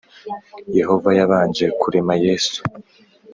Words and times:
Yehova 0.77 1.09
yabanje 1.19 1.65
kurema 1.81 2.13
Yesu 2.25 2.59